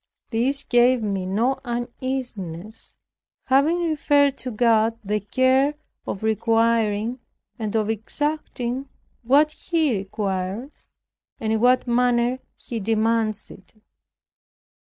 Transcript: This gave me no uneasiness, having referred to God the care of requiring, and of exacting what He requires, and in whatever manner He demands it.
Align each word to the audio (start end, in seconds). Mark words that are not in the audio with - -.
This 0.31 0.63
gave 0.63 1.03
me 1.03 1.27
no 1.27 1.59
uneasiness, 1.63 2.97
having 3.45 3.87
referred 3.87 4.35
to 4.39 4.49
God 4.49 4.97
the 5.03 5.19
care 5.19 5.75
of 6.07 6.23
requiring, 6.23 7.19
and 7.59 7.75
of 7.75 7.87
exacting 7.87 8.89
what 9.21 9.51
He 9.51 9.95
requires, 9.95 10.89
and 11.39 11.53
in 11.53 11.59
whatever 11.61 11.91
manner 11.91 12.39
He 12.57 12.79
demands 12.79 13.51
it. 13.51 13.75